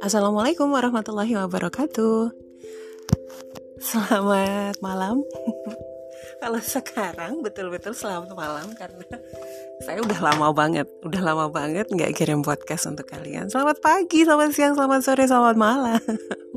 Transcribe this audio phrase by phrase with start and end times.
[0.00, 2.30] Assalamualaikum warahmatullahi wabarakatuh.
[3.82, 5.26] Selamat malam.
[6.42, 9.02] Kalau sekarang betul-betul selamat malam karena
[9.84, 13.50] saya udah lama banget, udah lama banget nggak kirim podcast untuk kalian.
[13.50, 15.98] Selamat pagi, selamat siang, selamat sore, selamat malam.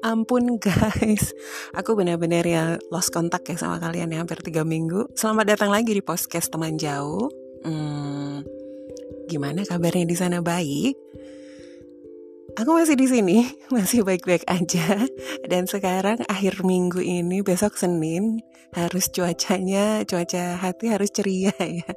[0.00, 1.36] Ampun guys,
[1.76, 5.12] aku benar-benar ya lost kontak ya sama kalian ya hampir tiga minggu.
[5.12, 7.28] Selamat datang lagi di podcast teman jauh.
[7.60, 8.40] Hmm,
[9.28, 10.96] gimana kabarnya di sana baik?
[12.56, 13.44] Aku masih di sini,
[13.76, 15.04] masih baik-baik aja.
[15.44, 18.40] Dan sekarang akhir minggu ini, besok Senin,
[18.72, 21.52] harus cuacanya, cuaca hati harus ceria
[21.84, 21.92] ya.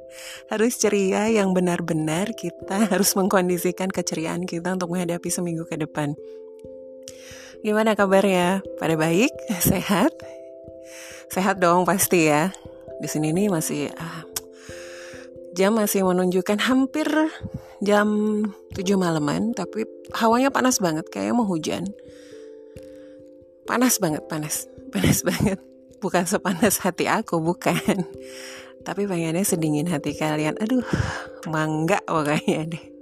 [0.52, 6.12] Harus ceria yang benar-benar kita harus mengkondisikan keceriaan kita untuk menghadapi seminggu ke depan.
[7.60, 8.64] Gimana kabarnya?
[8.80, 9.32] Pada baik?
[9.70, 10.12] Sehat?
[11.32, 12.52] Sehat dong pasti ya.
[13.00, 14.24] Di sini nih masih ah,
[15.56, 17.08] jam masih menunjukkan hampir
[17.80, 18.08] jam
[18.76, 21.92] 7 malaman tapi hawanya panas banget kayak mau hujan
[23.68, 25.60] panas banget panas panas banget
[26.00, 28.04] bukan sepanas hati aku bukan
[28.84, 30.84] tapi pengennya sedingin hati kalian aduh
[31.48, 32.95] mangga pokoknya deh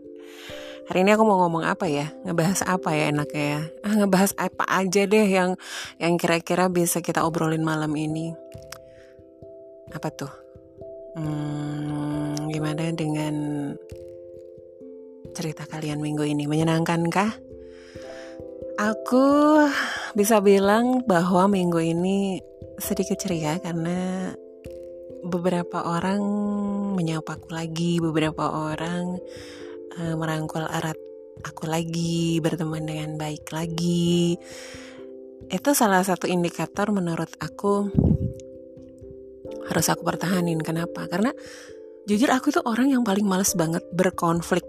[0.91, 4.65] hari ini aku mau ngomong apa ya ngebahas apa ya enaknya ya ah, ngebahas apa
[4.69, 5.57] aja deh yang
[5.97, 8.37] yang kira-kira bisa kita obrolin malam ini
[9.93, 10.33] apa tuh
[11.17, 13.35] hmm, gimana dengan
[15.35, 16.47] cerita kalian minggu ini?
[16.47, 17.35] Menyenangkankah?
[18.79, 19.27] Aku
[20.15, 22.39] bisa bilang bahwa minggu ini
[22.79, 24.31] sedikit ceria karena
[25.27, 26.23] beberapa orang
[26.95, 29.19] menyapaku lagi, beberapa orang
[30.01, 30.99] uh, merangkul erat
[31.43, 34.39] aku lagi, berteman dengan baik lagi.
[35.51, 37.91] Itu salah satu indikator menurut aku
[39.69, 40.61] harus aku pertahanin.
[40.63, 41.05] Kenapa?
[41.11, 41.35] Karena
[42.05, 44.65] jujur aku tuh orang yang paling males banget berkonflik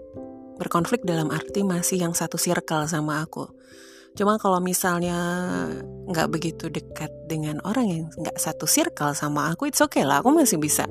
[0.56, 3.44] berkonflik dalam arti masih yang satu circle sama aku
[4.16, 5.20] cuma kalau misalnya
[6.08, 10.32] nggak begitu dekat dengan orang yang nggak satu circle sama aku it's okay lah aku
[10.32, 10.88] masih bisa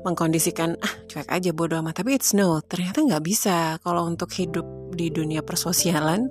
[0.00, 4.64] mengkondisikan ah cuek aja bodo amat tapi it's no ternyata nggak bisa kalau untuk hidup
[4.96, 6.28] di dunia persosialan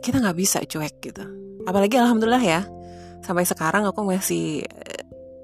[0.00, 1.24] kita nggak bisa cuek gitu
[1.68, 2.60] apalagi alhamdulillah ya
[3.20, 5.02] sampai sekarang aku masih eh,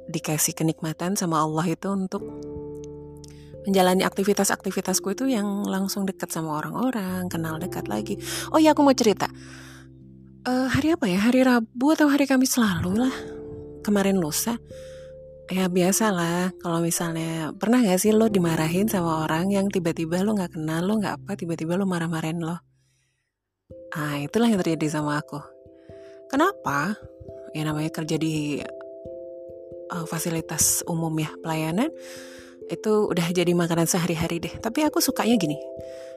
[0.09, 2.25] dikasih kenikmatan sama Allah itu untuk
[3.65, 8.21] menjalani aktivitas-aktivitasku itu yang langsung dekat sama orang-orang, kenal dekat lagi.
[8.53, 9.27] Oh iya aku mau cerita.
[10.45, 11.25] Uh, hari apa ya?
[11.25, 13.15] Hari Rabu atau hari Kamis lalu lah.
[13.81, 14.61] Kemarin lusa.
[15.53, 20.32] Ya biasa lah kalau misalnya pernah gak sih lo dimarahin sama orang yang tiba-tiba lo
[20.32, 22.56] gak kenal lo gak apa tiba-tiba lo marah-marahin lo.
[23.93, 25.37] Ah itulah yang terjadi sama aku.
[26.32, 26.97] Kenapa?
[27.53, 28.65] Ya namanya kerja di
[29.93, 31.93] uh, fasilitas umum ya pelayanan
[32.72, 35.61] itu udah jadi makanan sehari-hari deh tapi aku sukanya gini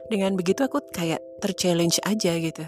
[0.08, 2.64] dengan begitu aku kayak terchallenge aja gitu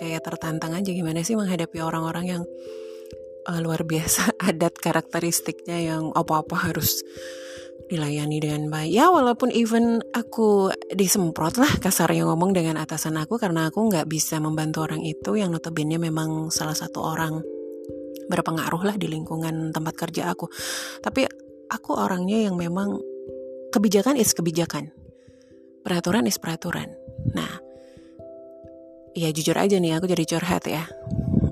[0.00, 2.42] kayak tertantang aja gimana sih menghadapi orang-orang yang
[3.48, 7.00] uh, luar biasa adat karakteristiknya yang apa-apa harus
[7.88, 13.72] dilayani dengan baik ya walaupun even aku disemprot lah kasarnya ngomong dengan atasan aku karena
[13.72, 17.40] aku nggak bisa membantu orang itu yang notabene memang salah satu orang
[18.28, 20.52] berpengaruh lah di lingkungan tempat kerja aku
[21.00, 21.24] tapi
[21.72, 23.00] aku orangnya yang memang
[23.68, 24.90] kebijakan is kebijakan.
[25.84, 26.92] Peraturan is peraturan.
[27.32, 27.60] Nah,
[29.16, 30.84] ya jujur aja nih aku jadi curhat ya.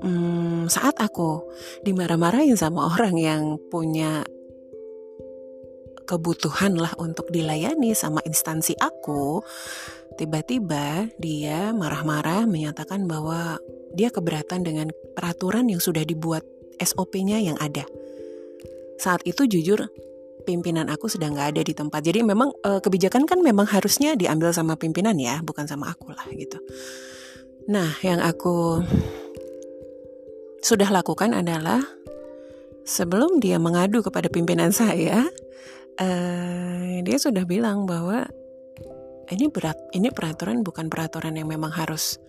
[0.01, 1.43] Hmm, saat aku
[1.83, 3.41] dimarah-marahin sama orang yang
[3.71, 4.23] punya
[6.07, 9.43] kebutuhan lah untuk dilayani sama instansi aku,
[10.15, 13.59] tiba-tiba dia marah-marah menyatakan bahwa
[13.91, 16.47] dia keberatan dengan peraturan yang sudah dibuat
[16.79, 17.83] SOP-nya yang ada.
[18.97, 19.91] Saat itu jujur
[20.47, 21.99] pimpinan aku sedang nggak ada di tempat.
[21.99, 26.23] Jadi memang e, kebijakan kan memang harusnya diambil sama pimpinan ya, bukan sama aku lah
[26.31, 26.57] gitu.
[27.67, 28.79] Nah, yang aku
[30.67, 31.79] sudah lakukan adalah
[32.83, 35.23] sebelum dia mengadu kepada pimpinan saya,
[35.95, 36.07] e,
[37.07, 38.27] dia sudah bilang bahwa
[39.31, 42.19] ini berat, ini peraturan bukan peraturan yang memang harus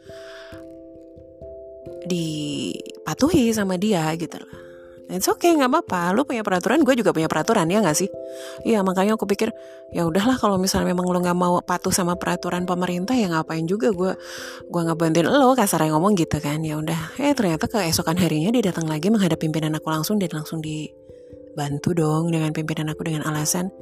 [2.06, 4.67] dipatuhi sama dia gitu lah
[5.08, 6.12] It's okay, nggak apa-apa.
[6.12, 8.12] Lu punya peraturan, gue juga punya peraturan ya nggak sih?
[8.68, 9.48] Iya, makanya aku pikir
[9.88, 13.88] ya udahlah kalau misalnya memang lu nggak mau patuh sama peraturan pemerintah ya ngapain juga
[13.88, 14.12] gue
[14.68, 17.16] gue nggak bantuin lo kasar yang ngomong gitu kan ya udah.
[17.16, 22.28] Eh ternyata keesokan harinya dia datang lagi menghadap pimpinan aku langsung dan langsung dibantu dong
[22.28, 23.72] dengan pimpinan aku dengan alasan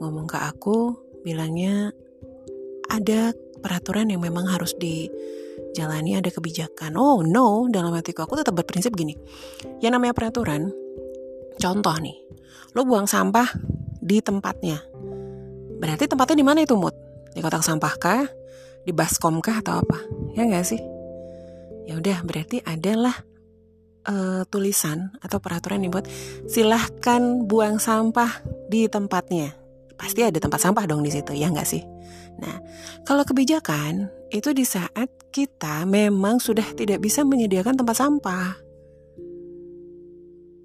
[0.00, 0.92] ngomong ke aku
[1.24, 1.92] bilangnya
[2.90, 5.06] ada peraturan yang memang harus di
[5.76, 6.96] jalani ada kebijakan.
[6.98, 9.14] Oh no, dalam hatiku aku tetap berprinsip gini.
[9.78, 10.72] Yang namanya peraturan,
[11.60, 12.16] contoh nih,
[12.74, 13.46] lo buang sampah
[14.00, 14.80] di tempatnya.
[15.80, 16.96] Berarti tempatnya di mana itu mood?
[17.32, 18.24] Di kotak sampah kah?
[18.84, 19.98] Di baskom kah atau apa?
[20.34, 20.80] Ya nggak sih?
[21.88, 23.14] Ya udah berarti adalah
[24.06, 26.06] uh, tulisan atau peraturan yang buat
[26.48, 29.56] silahkan buang sampah di tempatnya.
[30.00, 31.84] Pasti ada tempat sampah dong di situ, ya nggak sih?
[32.38, 32.56] Nah,
[33.02, 38.54] kalau kebijakan itu di saat kita memang sudah tidak bisa menyediakan tempat sampah.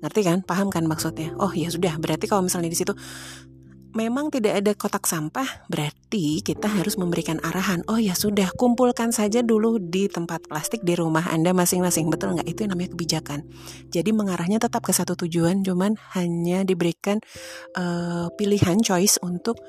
[0.06, 0.45] Ngerti kan?
[0.45, 1.33] Paham kan maksudnya?
[1.41, 2.94] Oh ya sudah, berarti kalau misalnya di situ
[3.95, 7.79] memang tidak ada kotak sampah, berarti kita harus memberikan arahan.
[7.88, 12.11] Oh ya sudah, kumpulkan saja dulu di tempat plastik di rumah Anda masing-masing.
[12.11, 12.45] Betul nggak?
[12.45, 13.47] Itu yang namanya kebijakan.
[13.89, 17.23] Jadi mengarahnya tetap ke satu tujuan, cuman hanya diberikan
[17.79, 19.63] uh, pilihan choice untuk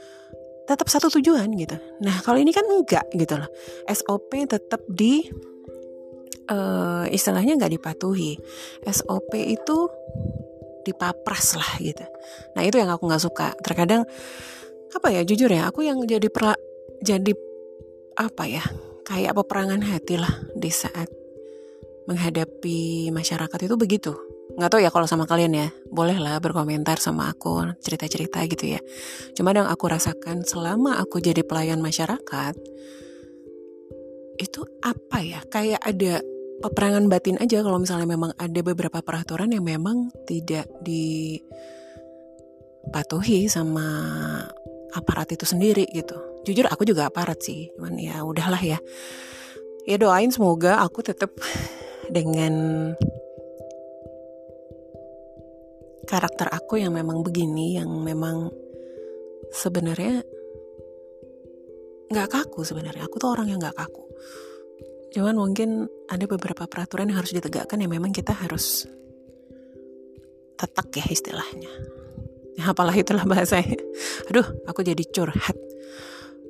[0.66, 1.78] tetap satu tujuan gitu.
[2.02, 3.48] Nah kalau ini kan enggak gitu loh.
[3.86, 5.22] SOP tetap di
[6.50, 8.34] uh, istilahnya nggak dipatuhi.
[8.86, 9.76] SOP itu
[10.86, 12.04] dipapras lah gitu.
[12.54, 13.54] Nah itu yang aku nggak suka.
[13.62, 14.06] Terkadang
[14.94, 16.54] apa ya jujur ya aku yang jadi perla,
[17.02, 17.34] jadi
[18.16, 18.64] apa ya
[19.06, 21.10] kayak peperangan hati lah di saat
[22.06, 24.12] menghadapi masyarakat itu begitu.
[24.56, 28.80] Nggak tahu ya kalau sama kalian ya, bolehlah berkomentar sama aku cerita-cerita gitu ya.
[29.32, 32.54] Cuma yang aku rasakan selama aku jadi pelayan masyarakat
[34.36, 36.20] itu apa ya kayak ada
[36.60, 41.48] peperangan batin aja kalau misalnya memang ada beberapa peraturan yang memang tidak dipatuhi
[43.48, 43.88] sama
[44.96, 46.16] aparat itu sendiri gitu.
[46.48, 48.78] Jujur aku juga aparat sih, cuman ya udahlah ya.
[49.84, 51.30] Ya doain semoga aku tetap
[52.08, 52.94] dengan
[56.04, 58.52] karakter aku yang memang begini, yang memang
[59.54, 60.20] sebenarnya
[62.12, 63.08] nggak kaku sebenarnya.
[63.08, 64.06] Aku tuh orang yang nggak kaku
[65.16, 68.84] Cuman mungkin ada beberapa peraturan yang harus ditegakkan yang memang kita harus
[70.60, 71.72] tetak ya istilahnya.
[72.52, 73.80] Ya, apalah itulah bahasanya.
[74.28, 75.56] Aduh, aku jadi curhat.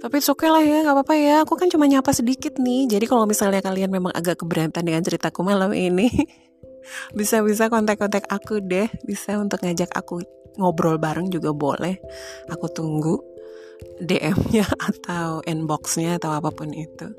[0.02, 1.37] Tapi oke okay lah ya, gak apa-apa ya.
[1.46, 2.90] Aku kan cuma nyapa sedikit nih.
[2.90, 6.10] Jadi kalau misalnya kalian memang agak keberatan dengan ceritaku malam ini,
[7.12, 8.91] bisa-bisa kontak-kontak aku deh.
[9.03, 10.23] Bisa untuk ngajak aku
[10.56, 12.00] ngobrol bareng juga boleh.
[12.50, 13.21] Aku tunggu
[14.00, 17.12] DM-nya atau inbox-nya atau apa pun itu.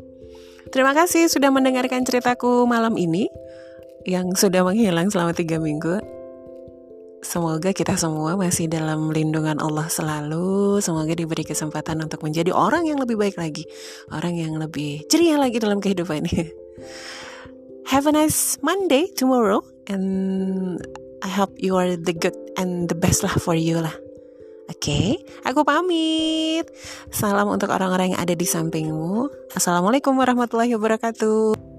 [0.68, 3.31] Terima kasih sudah mendengarkan ceritaku malam ini
[4.04, 6.00] yang sudah menghilang selama tiga minggu.
[7.18, 10.78] Semoga kita semua masih dalam lindungan Allah selalu.
[10.80, 13.66] Semoga diberi kesempatan untuk menjadi orang yang lebih baik lagi,
[14.14, 16.46] orang yang lebih ceria lagi dalam kehidupan ini.
[17.88, 20.75] Have a nice Monday tomorrow, and
[21.24, 23.95] I hope you are the good and the best lah for you lah.
[24.68, 25.07] Oke, okay,
[25.48, 26.68] aku pamit.
[27.16, 29.31] Salam untuk orang-orang yang ada di sampingmu.
[29.56, 31.76] Assalamualaikum warahmatullahi wabarakatuh.